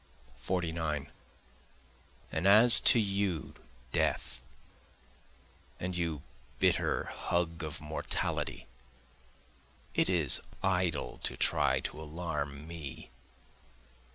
[0.39, 1.11] 49
[2.31, 3.53] And as to you
[3.91, 4.41] Death,
[5.79, 6.23] and you
[6.57, 8.65] bitter hug of mortality,
[9.93, 13.11] it is idle to try to alarm me.